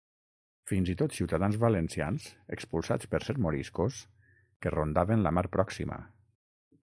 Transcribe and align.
Fins 0.69 0.87
i 0.91 0.93
tot 1.01 1.17
ciutadans 1.17 1.57
valencians 1.63 2.25
expulsats 2.57 3.11
per 3.11 3.21
ser 3.27 3.37
moriscos, 3.47 4.01
que 4.65 4.71
rondaven 4.77 5.27
la 5.27 5.35
mar 5.39 5.47
pròxima. 5.57 6.01